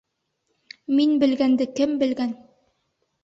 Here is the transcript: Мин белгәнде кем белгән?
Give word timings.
Мин 0.99 1.13
белгәнде 1.25 1.67
кем 1.81 1.93
белгән? 2.05 2.33